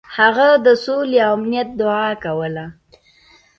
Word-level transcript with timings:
هغه 0.17 0.47
د 0.65 0.67
سولې 0.83 1.17
او 1.25 1.31
امنیت 1.37 1.69
دعا 1.81 2.09
کوله. 2.23 2.65